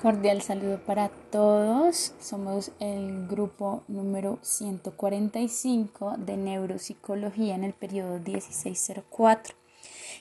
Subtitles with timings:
[0.00, 2.14] Cordial saludo para todos.
[2.20, 9.54] Somos el grupo número 145 de neuropsicología en el periodo 1604.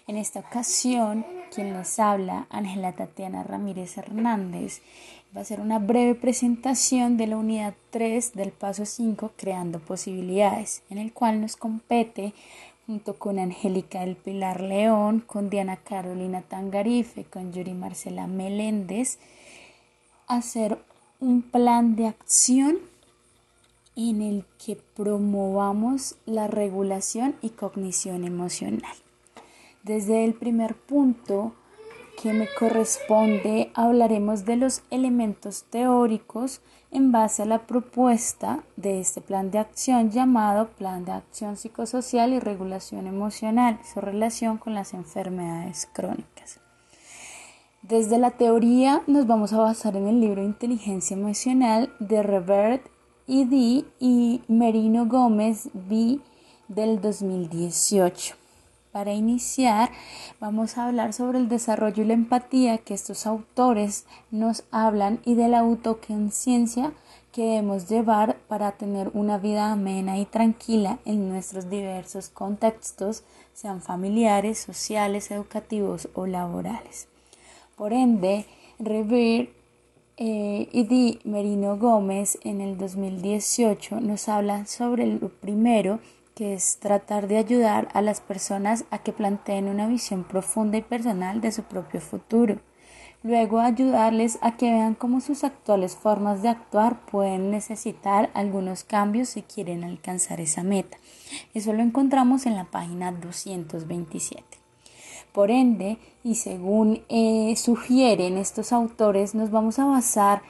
[0.06, 4.82] En esta ocasión, quien les habla, Ángela Tatiana Ramírez Hernández,
[5.34, 10.84] va a hacer una breve presentación de la unidad 3 del paso 5, Creando Posibilidades,
[10.90, 12.34] en el cual nos compete
[12.86, 19.20] junto con Angélica del Pilar León, con Diana Carolina Tangarife, con Yuri Marcela Meléndez,
[20.30, 20.78] hacer
[21.20, 22.78] un plan de acción
[23.98, 28.96] en el que promovamos la regulación y cognición emocional.
[29.84, 31.54] Desde el primer punto
[32.22, 36.62] que me corresponde hablaremos de los elementos teóricos
[36.92, 42.34] en base a la propuesta de este plan de acción llamado Plan de Acción Psicosocial
[42.34, 46.60] y Regulación Emocional, su relación con las enfermedades crónicas.
[47.82, 52.86] Desde la teoría nos vamos a basar en el libro Inteligencia Emocional de Robert
[53.26, 53.86] E.
[54.00, 56.20] Y Merino Gómez B.
[56.68, 58.36] del 2018.
[58.92, 59.92] Para iniciar,
[60.42, 65.36] vamos a hablar sobre el desarrollo y la empatía que estos autores nos hablan y
[65.36, 66.92] de la autoconciencia
[67.32, 73.82] que debemos llevar para tener una vida amena y tranquila en nuestros diversos contextos, sean
[73.82, 77.08] familiares, sociales, educativos o laborales.
[77.80, 78.46] Por ende,
[78.78, 79.54] Revere
[80.18, 86.02] eh, y Di Merino Gómez en el 2018 nos habla sobre lo primero
[86.36, 90.82] que es tratar de ayudar a las personas a que planteen una visión profunda y
[90.82, 92.60] personal de su propio futuro.
[93.24, 99.30] Luego ayudarles a que vean cómo sus actuales formas de actuar pueden necesitar algunos cambios
[99.30, 100.98] si quieren alcanzar esa meta.
[101.54, 104.49] Eso lo encontramos en la página 227.
[105.34, 110.42] Por ende, y según eh, sugieren estos autores, nos vamos a basar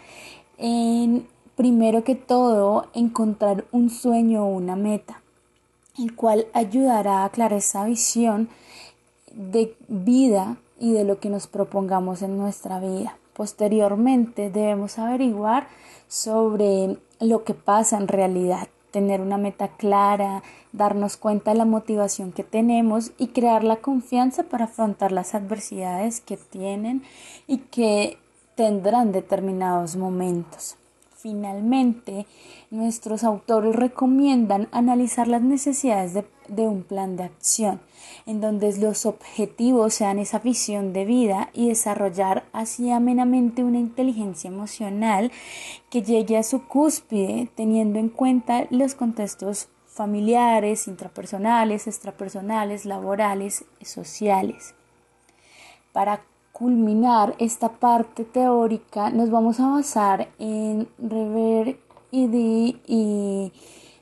[0.58, 5.22] en, primero que todo, encontrar un sueño o una meta,
[5.98, 8.50] el cual ayudará a aclarar esa visión
[9.34, 13.18] de vida y de lo que nos propongamos en nuestra vida.
[13.34, 15.68] Posteriormente debemos averiguar
[16.08, 22.32] sobre lo que pasa en realidad, tener una meta clara, darnos cuenta de la motivación
[22.32, 27.04] que tenemos y crear la confianza para afrontar las adversidades que tienen
[27.48, 28.18] y que
[28.56, 30.79] tendrán determinados momentos.
[31.22, 32.26] Finalmente,
[32.72, 36.14] nuestros autores recomiendan analizar las necesidades
[36.48, 37.82] de, un plan de acción,
[38.26, 44.48] en donde los objetivos sean esa visión de vida y desarrollar así amenamente una inteligencia
[44.48, 45.30] emocional
[45.90, 54.74] que llegue a su cúspide, teniendo en cuenta los contextos familiares, intrapersonales, extrapersonales, laborales, sociales.
[55.92, 56.22] Para
[56.52, 61.80] culminar esta parte teórica, nos vamos a basar en Rever
[62.12, 63.52] Idi y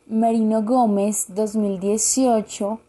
[0.07, 2.79] Merino Gómez 2018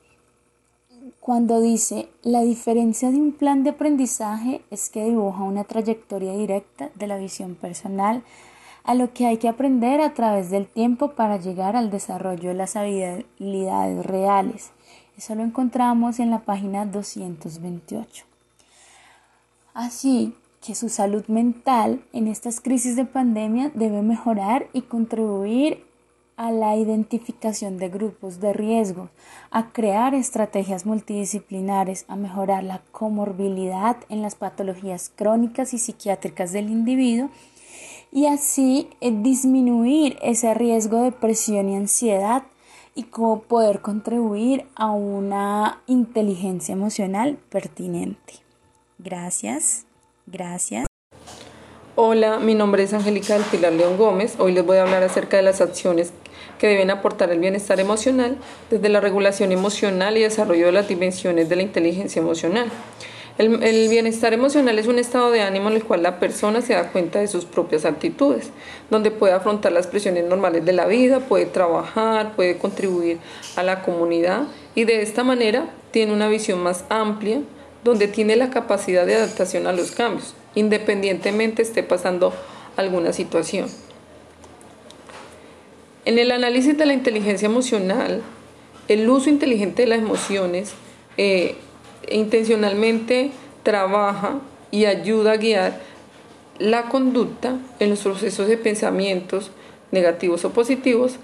[1.28, 6.90] cuando dice, la diferencia de un plan de aprendizaje es que dibuja una trayectoria directa
[6.94, 8.22] de la visión personal
[8.84, 12.54] a lo que hay que aprender a través del tiempo para llegar al desarrollo de
[12.54, 14.70] las habilidades reales.
[15.18, 18.27] Eso lo encontramos en la página 228.
[19.74, 20.34] Así
[20.64, 25.84] que su salud mental en estas crisis de pandemia debe mejorar y contribuir
[26.36, 29.10] a la identificación de grupos de riesgo,
[29.50, 36.70] a crear estrategias multidisciplinares, a mejorar la comorbilidad en las patologías crónicas y psiquiátricas del
[36.70, 37.28] individuo
[38.12, 42.44] y así eh, disminuir ese riesgo de presión y ansiedad
[42.94, 48.47] y cómo poder contribuir a una inteligencia emocional pertinente.
[48.98, 49.86] Gracias,
[50.26, 50.86] gracias.
[51.94, 54.34] Hola, mi nombre es Angélica del Pilar León Gómez.
[54.40, 56.12] Hoy les voy a hablar acerca de las acciones
[56.58, 58.38] que deben aportar el bienestar emocional
[58.70, 62.70] desde la regulación emocional y desarrollo de las dimensiones de la inteligencia emocional.
[63.36, 66.72] El, el, bienestar emocional es un estado de ánimo en el cual la persona se
[66.72, 68.50] da cuenta de sus propias actitudes,
[68.90, 73.18] donde puede afrontar las presiones normales de la vida, puede trabajar, puede contribuir
[73.54, 77.42] a la comunidad y de esta manera tiene una visión más amplia
[77.84, 82.32] donde tiene la capacidad de adaptación a los cambios, independientemente esté pasando
[82.76, 83.68] alguna situación.
[86.04, 88.22] En el análisis de la inteligencia emocional,
[88.88, 90.72] el uso inteligente de las emociones
[91.16, 91.56] eh,
[92.10, 93.30] intencionalmente
[93.62, 94.38] trabaja
[94.70, 95.80] y ayuda a guiar
[96.58, 99.50] la conducta en los procesos de pensamientos
[99.90, 101.16] negativos o positivos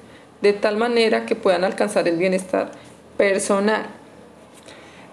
[0.43, 2.71] de tal manera que puedan alcanzar el bienestar
[3.17, 3.87] personal.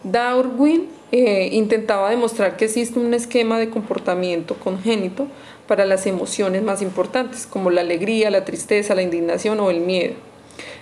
[0.04, 5.28] Darwin eh, intentaba demostrar que existe un esquema de comportamiento congénito
[5.68, 10.14] para las emociones más importantes, como la alegría, la tristeza, la indignación o el miedo.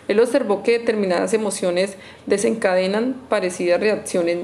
[0.07, 1.97] Él observó que determinadas emociones
[2.27, 4.37] desencadenan parecidas reacciones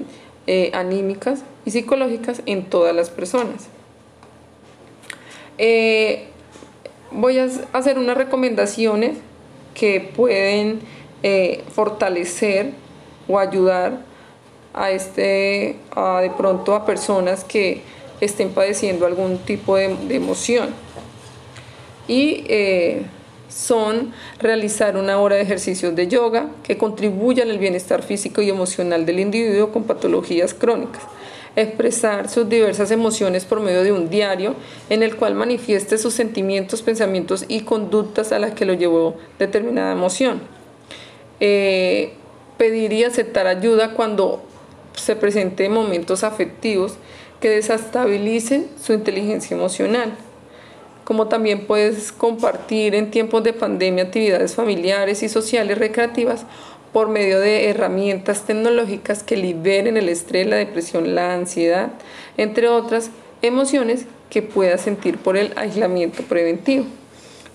[0.47, 3.67] eh, anímicas y psicológicas en todas las personas.
[5.59, 6.25] Eh,
[7.11, 9.17] voy a hacer unas recomendaciones
[9.75, 10.79] que pueden
[11.73, 12.71] fortalecer
[13.27, 14.01] o ayudar
[14.75, 17.81] a este, de pronto a personas que
[18.19, 20.69] estén padeciendo algún tipo de, emoción.
[22.07, 23.03] Y eh,
[23.49, 29.05] son realizar una hora de ejercicios de yoga que contribuyan al bienestar físico y emocional
[29.05, 31.03] del individuo con patologías crónicas.
[31.55, 34.55] Expresar sus diversas emociones por medio de un diario
[34.89, 39.93] en el cual manifieste sus sentimientos, pensamientos y conductas a las que lo llevó determinada
[39.93, 40.41] emoción.
[41.39, 42.11] Eh,
[42.57, 44.43] pedir y aceptar ayuda cuando
[44.95, 46.97] se presente momentos afectivos
[47.39, 50.15] que desestabilicen su inteligencia emocional.
[51.03, 56.45] Como también puedes compartir en tiempos de pandemia actividades familiares y sociales recreativas
[56.91, 61.89] por medio de herramientas tecnológicas que liberen el estrés, la depresión, la ansiedad,
[62.37, 66.85] entre otras emociones que puedas sentir por el aislamiento preventivo.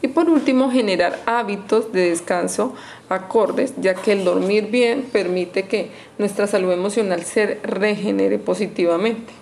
[0.03, 2.75] Y por último, generar hábitos de descanso
[3.09, 9.33] acordes, ya que el dormir bien permite que nuestra salud emocional se regenere positivamente.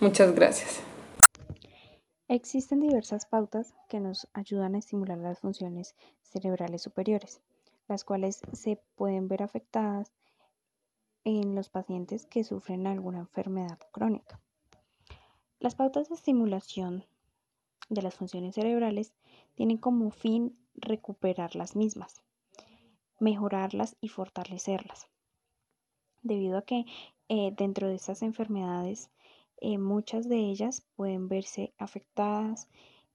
[0.00, 0.80] Muchas gracias.
[2.28, 7.40] Existen diversas pautas que nos ayudan a estimular las funciones cerebrales superiores,
[7.88, 10.12] las cuales se pueden ver afectadas
[11.24, 14.40] en los pacientes que sufren alguna enfermedad crónica.
[15.58, 17.04] Las pautas de estimulación
[17.90, 19.12] de las funciones cerebrales
[19.54, 22.22] tienen como fin recuperar las mismas,
[23.18, 25.08] mejorarlas y fortalecerlas.
[26.22, 26.86] Debido a que
[27.28, 29.10] eh, dentro de estas enfermedades
[29.58, 32.68] eh, muchas de ellas pueden verse afectadas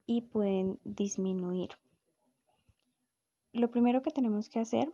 [0.05, 1.71] y pueden disminuir.
[3.51, 4.93] Lo primero que tenemos que hacer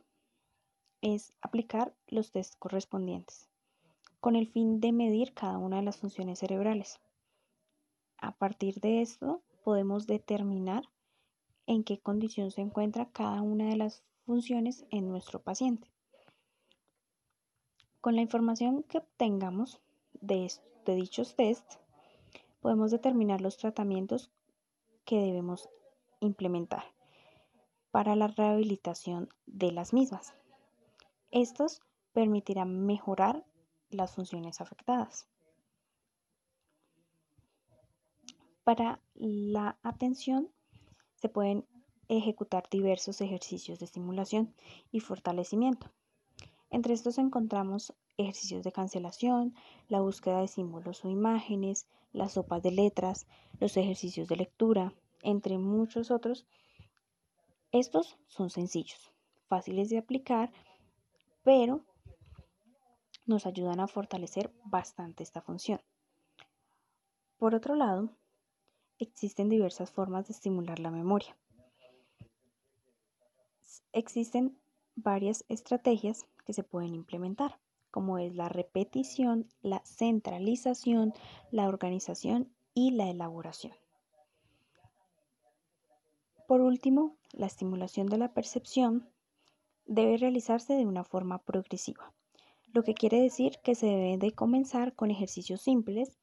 [1.01, 3.51] es aplicar los test correspondientes
[4.21, 7.01] con el fin de medir cada una de las funciones cerebrales.
[8.17, 10.89] A partir de esto podemos determinar
[11.67, 15.91] en qué condición se encuentra cada una de las funciones en nuestro paciente.
[18.01, 19.79] Con la información que obtengamos
[20.13, 20.51] de,
[20.85, 21.75] dichos test,
[22.59, 24.31] podemos determinar los tratamientos
[25.05, 25.69] que debemos
[26.19, 26.83] implementar
[27.91, 30.33] para la rehabilitación de las mismas.
[31.29, 31.81] Estos
[32.13, 33.45] permitirán mejorar
[33.89, 35.27] las funciones afectadas.
[38.63, 40.49] Para la atención
[41.15, 41.65] se pueden
[42.07, 44.53] ejecutar diversos ejercicios de estimulación
[44.91, 45.91] y fortalecimiento.
[46.69, 49.55] Entre estos encontramos ejercicios de cancelación,
[49.87, 53.27] la búsqueda de símbolos o imágenes, las sopas de letras,
[53.59, 54.93] los ejercicios de lectura,
[55.23, 56.45] entre muchos otros.
[57.71, 59.11] Estos son sencillos,
[59.47, 60.51] fáciles de aplicar,
[61.43, 61.81] pero
[63.25, 65.81] nos ayudan a fortalecer bastante esta función.
[67.37, 68.09] Por otro lado,
[69.03, 71.37] existen diversas formas de estimular la memoria.
[73.93, 74.57] Existen
[74.95, 77.59] varias estrategias que se pueden implementar,
[77.89, 81.13] como es la repetición, la centralización,
[81.51, 83.73] la organización y la elaboración.
[86.47, 89.09] Por último, la estimulación de la percepción
[89.85, 92.13] debe realizarse de una forma progresiva,
[92.73, 96.17] lo que quiere decir que se debe de comenzar con ejercicios simples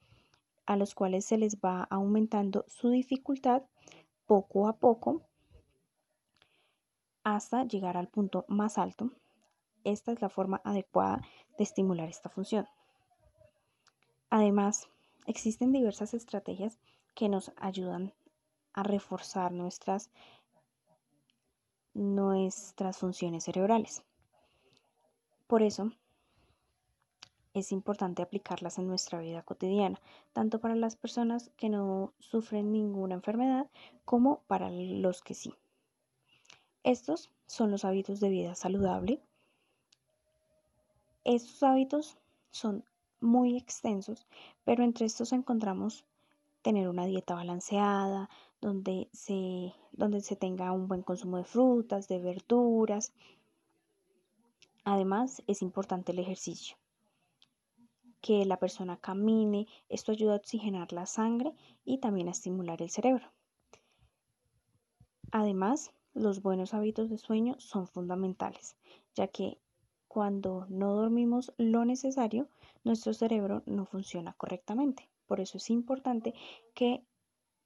[0.69, 3.63] a los cuales se les va aumentando su dificultad
[4.27, 5.23] poco a poco
[7.25, 9.11] hasta llegar al punto más alto.
[9.83, 11.23] Esta es la forma adecuada
[11.57, 12.69] de estimular esta función.
[14.29, 14.91] Además,
[15.25, 16.79] existen diversas estrategias
[17.15, 18.13] que nos ayudan
[18.75, 20.11] a reforzar nuestras,
[21.95, 24.03] nuestras funciones cerebrales.
[25.47, 25.93] Por eso,
[27.59, 30.01] es importante aplicarlas en nuestra vida cotidiana,
[30.33, 33.69] tanto para las personas que no sufren ninguna enfermedad
[34.05, 35.53] como para los que sí.
[36.85, 39.21] Estos son los hábitos de vida saludable.
[41.25, 42.19] Estos hábitos
[42.51, 42.85] son
[43.21, 44.27] muy extensos,
[44.65, 46.05] pero entre estos encontramos
[46.63, 48.29] tener una dieta balanceada,
[48.61, 53.13] donde se, donde se tenga un buen consumo de frutas, de verduras.
[54.85, 56.77] Además, es importante el ejercicio
[58.21, 59.67] que la persona camine.
[59.89, 63.33] Esto ayuda a oxigenar la sangre y también a estimular el cerebro.
[65.31, 68.77] Además, los buenos hábitos de sueño son fundamentales,
[69.15, 69.59] ya que
[70.09, 72.49] cuando no dormimos lo necesario,
[72.83, 75.09] nuestro cerebro no funciona correctamente.
[75.27, 76.35] Por eso es importante
[76.75, 77.05] que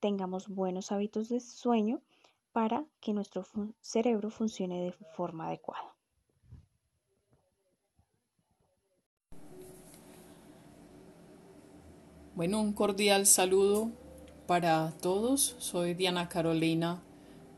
[0.00, 2.02] tengamos buenos hábitos de sueño
[2.52, 3.46] para que nuestro
[3.80, 5.94] cerebro funcione de forma adecuada.
[12.34, 13.90] Bueno, un cordial saludo
[14.46, 15.54] para todos.
[15.58, 17.02] Soy Diana Carolina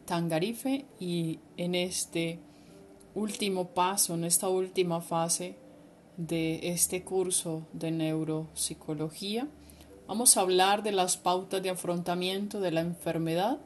[0.04, 2.40] Tangarife y en este
[3.14, 5.56] último paso, en esta última fase
[6.16, 9.46] de este curso de neuropsicología,
[10.08, 13.58] vamos a hablar de las pautas de afrontamiento de la enfermedad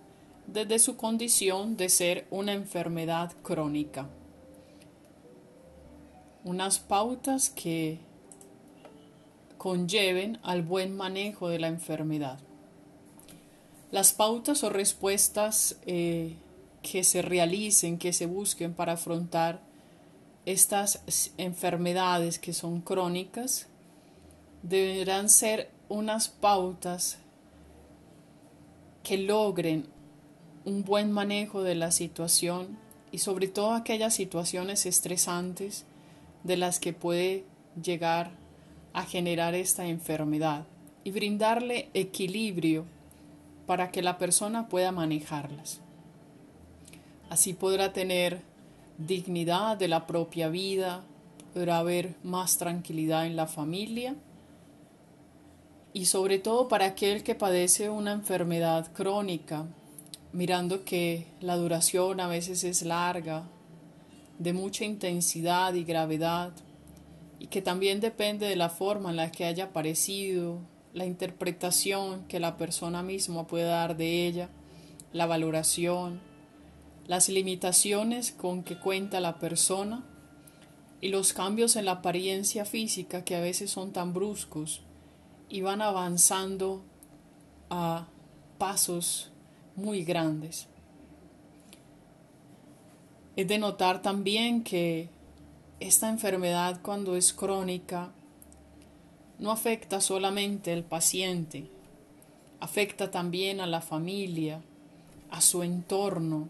[0.47, 4.11] desde su condición de ser una enfermedad crónica.
[6.45, 7.99] Unas pautas que
[9.59, 12.39] conlleven al buen manejo de la enfermedad.
[13.91, 16.37] Las pautas o respuestas eh,
[16.83, 19.61] que se realicen, que se busquen para afrontar
[20.47, 21.03] estas
[21.37, 23.67] enfermedades que son crónicas,
[24.63, 27.19] deberán ser unas pautas
[29.03, 29.87] que logren
[30.65, 32.79] un buen manejo de la situación
[33.11, 35.85] y sobre todo aquellas situaciones estresantes
[36.45, 37.45] de las que puede
[37.83, 38.31] llegar
[38.93, 40.65] a generar esta enfermedad
[41.05, 42.85] y brindarle equilibrio
[43.67, 45.81] para que la persona pueda manejarlas.
[47.31, 48.41] Así podrá tener
[48.97, 51.05] dignidad de la propia vida,
[51.55, 54.17] podrá haber más tranquilidad en la familia
[55.93, 59.67] y sobre todo para aquel que padece una enfermedad crónica,
[60.33, 63.45] mirando que la duración a veces es larga,
[64.39, 66.53] de mucha intensidad y gravedad,
[67.39, 70.61] y que también depende de la forma en la que haya aparecido,
[70.93, 74.49] la interpretación que la persona misma puede dar de ella,
[75.13, 76.21] la valoración,
[77.07, 80.05] las limitaciones con que cuenta la persona
[81.01, 84.83] y los cambios en la apariencia física que a veces son tan bruscos
[85.49, 86.83] y van avanzando
[87.71, 88.09] a
[88.59, 89.31] pasos
[89.77, 90.67] muy grandes.
[93.37, 95.09] Es de notar también que
[95.81, 98.11] esta enfermedad cuando es crónica
[99.39, 101.71] no afecta solamente al paciente,
[102.59, 104.61] afecta también a la familia,
[105.31, 106.49] a su entorno,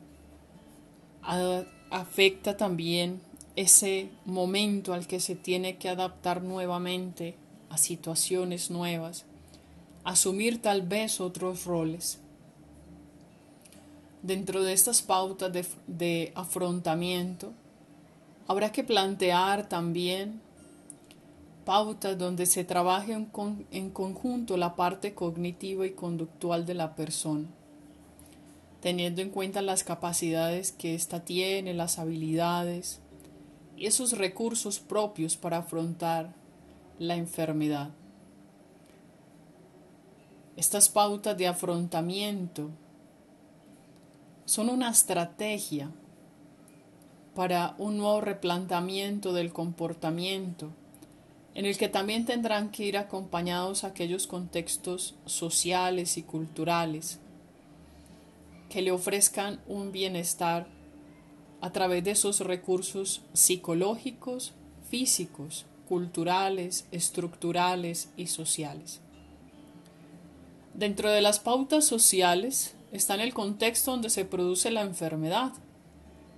[1.91, 3.21] afecta también
[3.57, 7.35] ese momento al que se tiene que adaptar nuevamente
[7.69, 9.27] a situaciones nuevas,
[10.05, 12.19] asumir tal vez otros roles.
[14.23, 17.53] Dentro de estas pautas de, de afrontamiento,
[18.49, 20.41] habrá que plantear también
[21.65, 27.47] pautas donde se trabaje en, conjunto la parte cognitiva y conductual de la persona
[28.81, 33.01] teniendo en cuenta las capacidades que ésta tiene, las habilidades
[33.77, 36.35] y esos recursos propios para afrontar
[36.99, 37.91] la enfermedad.
[40.57, 42.71] Estas pautas de afrontamiento
[44.45, 45.91] son una estrategia
[47.39, 50.73] para un nuevo replanteamiento del comportamiento,
[51.55, 57.21] en el que también tendrán que ir acompañados aquellos contextos sociales y culturales
[58.69, 60.67] que le ofrezcan un bienestar
[61.61, 64.53] a través de esos recursos psicológicos,
[64.91, 68.99] físicos, culturales, estructurales y sociales.
[70.75, 75.53] Dentro de las pautas sociales está en el contexto donde se produce la enfermedad,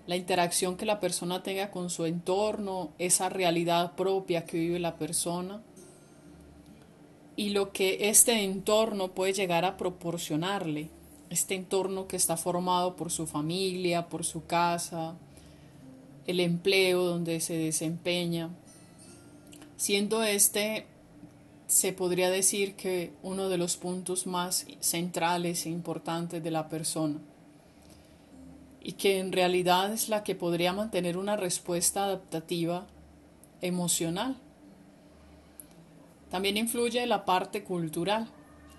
[0.06, 4.96] la interacción que la persona tenga con su entorno, esa realidad propia que vive la
[4.96, 5.62] persona
[7.36, 10.90] y lo que este entorno puede llegar a proporcionarle
[11.30, 15.14] este entorno que está formado por su familia, por su casa,
[16.26, 18.50] el empleo donde se desempeña,
[19.76, 20.86] siendo este,
[21.66, 27.20] se podría decir que uno de los puntos más centrales e importantes de la persona,
[28.82, 32.86] y que en realidad es la que podría mantener una respuesta adaptativa
[33.60, 34.36] emocional.
[36.30, 38.28] También influye la parte cultural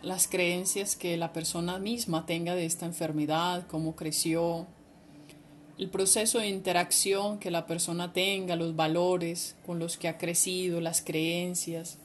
[0.01, 4.65] las creencias que la persona misma tenga de esta enfermedad, cómo creció,
[5.77, 10.81] el proceso de interacción que la persona tenga, los valores con los que ha crecido,
[10.81, 11.97] las creencias,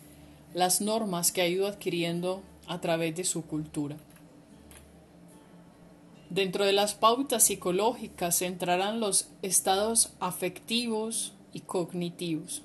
[0.54, 3.96] las normas que ha ido adquiriendo a través de su cultura.
[6.30, 12.62] Dentro de las pautas psicológicas entrarán los estados afectivos y cognitivos.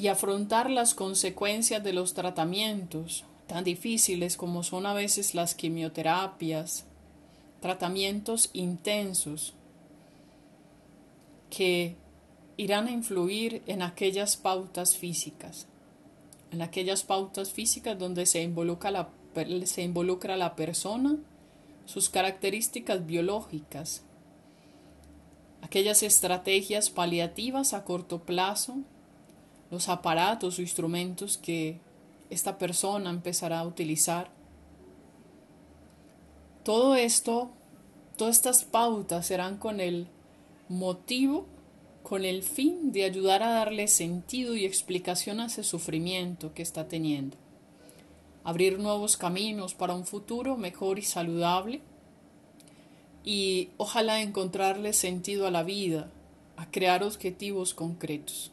[0.00, 6.86] y afrontar las consecuencias de los tratamientos tan difíciles como son a veces las quimioterapias,
[7.60, 9.52] tratamientos intensos,
[11.50, 11.96] que
[12.56, 15.66] irán a influir en aquellas pautas físicas,
[16.50, 19.10] en aquellas pautas físicas donde se involucra la,
[19.64, 21.16] se involucra la persona,
[21.86, 24.02] sus características biológicas,
[25.62, 28.76] aquellas estrategias paliativas a corto plazo,
[29.70, 31.78] los aparatos o instrumentos que
[32.28, 34.30] esta persona empezará a utilizar.
[36.64, 37.50] Todo esto,
[38.16, 40.06] todas estas pautas serán con el
[40.68, 41.46] motivo,
[42.02, 46.88] con el fin de ayudar a darle sentido y explicación a ese sufrimiento que está
[46.88, 47.36] teniendo.
[48.44, 51.82] Abrir nuevos caminos para un futuro mejor y saludable
[53.24, 56.10] y ojalá encontrarle sentido a la vida,
[56.56, 58.50] a crear objetivos concretos.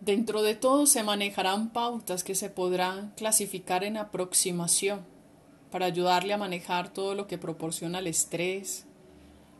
[0.00, 5.04] Dentro de todo se manejarán pautas que se podrán clasificar en aproximación
[5.70, 8.84] para ayudarle a manejar todo lo que proporciona el estrés,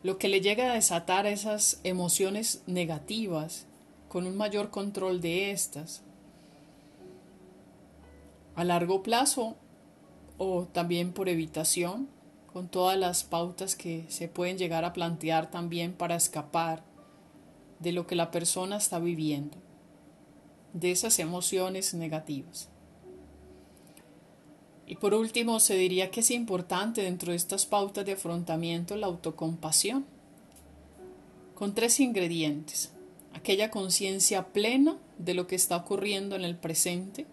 [0.02, 3.66] lo que le llega a desatar esas emociones negativas
[4.08, 6.02] con un mayor control de estas.
[8.54, 9.56] A largo plazo
[10.38, 12.08] o también por evitación,
[12.52, 16.84] con todas las pautas que se pueden llegar a plantear también para escapar
[17.78, 19.56] de lo que la persona está viviendo,
[20.72, 22.68] de esas emociones negativas.
[24.86, 29.06] Y por último, se diría que es importante dentro de estas pautas de afrontamiento la
[29.06, 30.04] autocompasión,
[31.54, 32.92] con tres ingredientes.
[33.32, 37.26] Aquella conciencia plena de lo que está ocurriendo en el presente,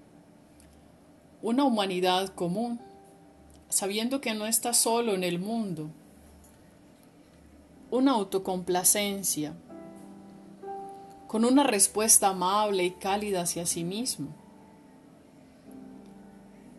[1.41, 2.79] una humanidad común,
[3.69, 5.89] sabiendo que no está solo en el mundo,
[7.91, 9.53] una autocomplacencia,
[11.27, 14.29] con una respuesta amable y cálida hacia sí mismo.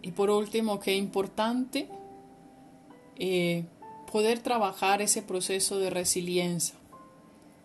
[0.02, 1.88] Y por último, qué importante
[3.16, 3.64] eh,
[4.10, 6.74] poder trabajar ese proceso de resiliencia,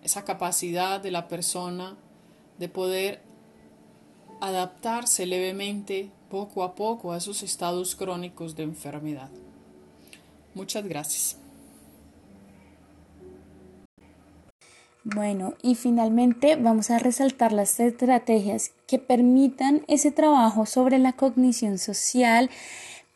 [0.04, 1.96] esa capacidad de la persona
[2.60, 3.22] de poder
[4.42, 9.30] adaptarse levemente poco a poco a esos estados crónicos de enfermedad.
[10.54, 11.38] Muchas gracias.
[15.04, 21.78] Bueno, y finalmente vamos a resaltar las estrategias que permitan ese trabajo sobre la cognición
[21.78, 22.50] social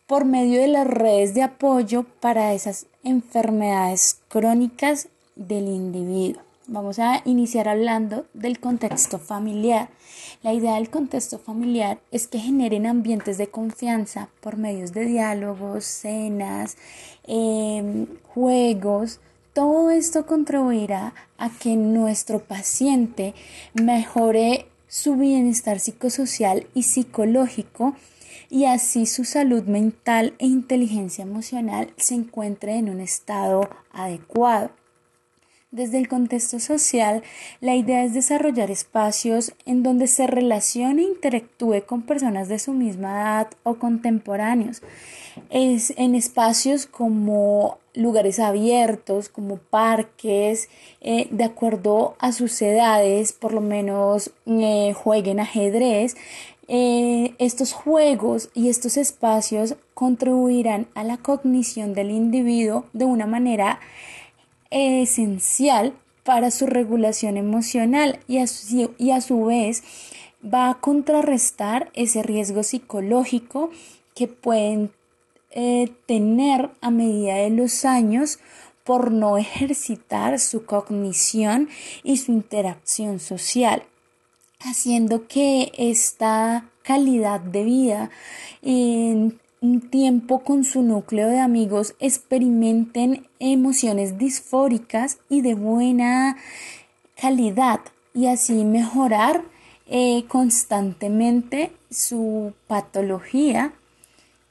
[0.05, 6.48] por medio de las redes de apoyo para esas enfermedades crónicas del individuo.
[6.71, 9.89] Vamos a iniciar hablando del contexto familiar.
[10.43, 15.84] La idea del contexto familiar es que generen ambientes de confianza por medios de diálogos,
[15.84, 16.77] cenas,
[17.25, 18.05] em,
[18.36, 19.19] juegos.
[19.53, 23.34] Todo esto contribuirá a que nuestro paciente
[23.73, 27.95] mejore su bienestar psicosocial y psicológico
[28.51, 34.78] y así su salud mental e inteligencia emocional se encuentre en un estado adecuado.
[35.71, 37.21] Desde el contexto social,
[37.62, 42.73] la idea es desarrollar espacios en donde se relacione e interactúe con personas de su
[42.73, 44.82] misma edad o contemporáneos.
[45.51, 50.69] Es en espacios como lugares abiertos, como parques,
[51.01, 56.17] eh, de acuerdo a sus edades, por lo menos eh, jueguen ajedrez.
[56.67, 63.79] Eh, estos juegos y estos espacios contribuirán a la cognición del individuo de una manera
[64.71, 69.84] esencial para su regulación emocional y a su, y a su vez
[70.43, 73.71] va a contrarrestar ese riesgo psicológico
[74.15, 74.91] que pueden
[75.51, 78.39] eh, tener a medida de los años
[78.84, 81.69] por no ejercitar su cognición
[82.03, 83.84] y su interacción social,
[84.60, 88.10] haciendo que esta calidad de vida
[89.61, 96.37] un tiempo con su núcleo de amigos experimenten emociones disfóricas y de buena
[97.19, 97.81] calidad
[98.13, 99.43] y así mejorar
[99.87, 103.73] eh, constantemente su patología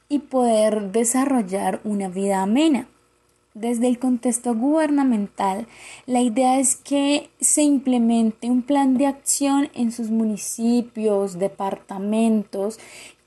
[0.09, 2.87] y poder desarrollar una vida amena.
[3.55, 5.67] Desde el contexto gubernamental,
[6.05, 12.79] la idea es que se implemente un plan de acción en sus municipios, departamentos,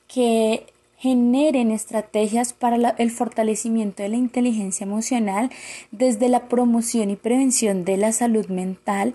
[0.06, 0.71] que
[1.02, 5.50] generen estrategias para el fortalecimiento de la inteligencia emocional
[5.90, 9.12] desde la promoción y prevención de la salud mental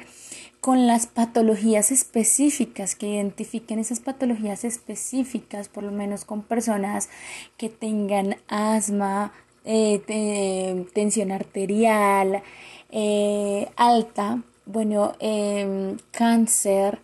[0.59, 7.07] con las patologías específicas, que identifiquen esas patologías específicas, por lo menos con personas
[7.55, 9.31] que tengan asma,
[9.63, 12.43] eh, tensión arterial
[12.91, 16.99] eh, alta, bueno, em, cáncer,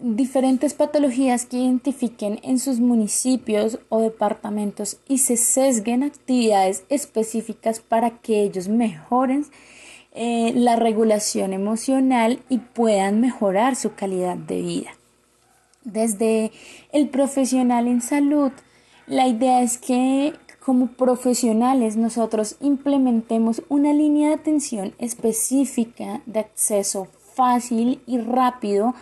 [0.00, 8.18] diferentes patologías que identifiquen en sus municipios o departamentos y se sesguen actividades específicas para
[8.18, 9.46] que ellos mejoren
[10.12, 14.90] eh, la regulación emocional y puedan mejorar su calidad de vida.
[15.84, 16.52] Desde
[16.92, 18.52] el profesional en salud,
[19.06, 27.08] la idea es que como profesionales nosotros implementemos una línea de atención específica de acceso
[27.34, 28.94] fácil y rápido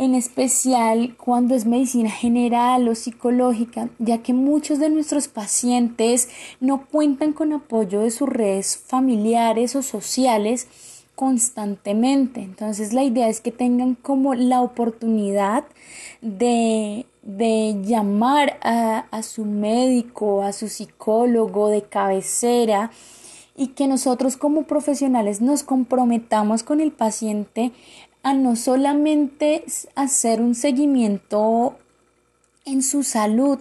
[0.00, 6.86] en especial cuando es medicina general o psicológica, ya que muchos de nuestros pacientes no
[6.86, 10.68] cuentan con apoyo de sus redes familiares o sociales
[11.14, 12.40] constantemente.
[12.40, 15.64] Entonces la idea es que tengan como la oportunidad
[16.22, 17.04] de,
[17.84, 22.90] llamar a, a su médico, a su psicólogo de cabecera,
[23.54, 27.72] y que nosotros como profesionales nos comprometamos con el paciente
[28.22, 31.78] a no solamente hacer un seguimiento
[32.64, 33.58] en su salud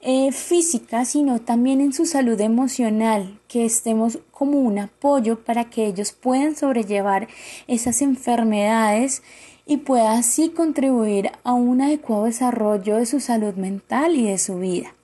[0.00, 5.86] eh, física, sino también en su salud emocional, que estemos como un apoyo para que
[5.86, 7.28] ellos puedan sobrellevar
[7.68, 9.22] esas enfermedades
[9.64, 14.58] y pueda así contribuir a un adecuado desarrollo de su salud mental y de su
[14.58, 14.94] vida.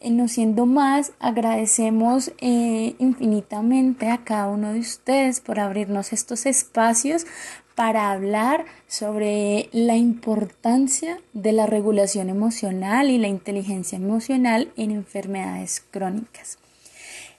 [0.00, 6.46] Eh, no siendo más, agradecemos eh, infinitamente a cada uno de ustedes por abrirnos estos
[6.46, 7.26] espacios
[7.74, 15.84] para hablar sobre la importancia de la regulación emocional y la inteligencia emocional en enfermedades
[15.90, 16.58] crónicas.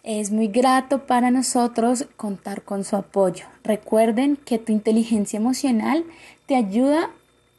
[0.04, 3.46] Es muy grato para nosotros contar con su apoyo.
[3.64, 6.06] Recuerden que tu inteligencia emocional
[6.46, 7.10] te ayuda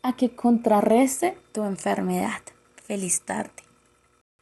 [0.02, 2.40] a que contrarreste tu enfermedad.
[2.86, 3.65] Feliz tarde.